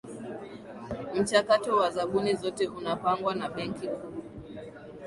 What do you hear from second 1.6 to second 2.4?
wa zabuni